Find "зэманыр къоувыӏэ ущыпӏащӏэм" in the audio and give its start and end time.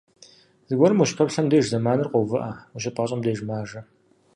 1.71-3.21